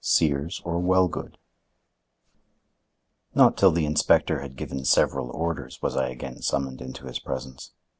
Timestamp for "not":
3.35-3.55